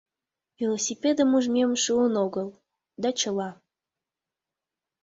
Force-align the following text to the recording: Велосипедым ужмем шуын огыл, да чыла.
Велосипедым 0.57 1.29
ужмем 1.37 1.71
шуын 1.83 2.13
огыл, 2.25 2.47
да 3.01 3.09
чыла. 3.19 3.49